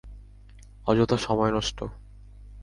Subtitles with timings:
[0.87, 1.79] অযথা সময় নষ্ট!